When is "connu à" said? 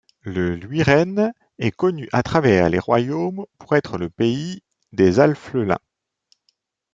1.69-2.23